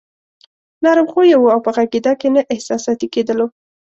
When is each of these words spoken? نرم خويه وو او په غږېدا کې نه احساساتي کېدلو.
نرم 0.83 1.07
خويه 1.11 1.37
وو 1.37 1.53
او 1.53 1.59
په 1.65 1.71
غږېدا 1.75 2.13
کې 2.19 2.27
نه 2.35 2.41
احساساتي 2.53 3.07
کېدلو. 3.13 3.47